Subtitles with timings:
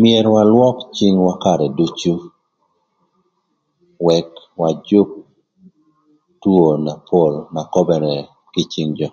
[0.00, 2.14] Myero walwök cïngwa karë ducu,
[4.16, 5.10] ëk wajük
[6.40, 8.14] two na pol na köbërë
[8.52, 9.08] kï cïng jö.